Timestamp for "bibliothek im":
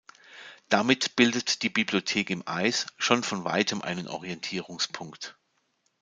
1.69-2.41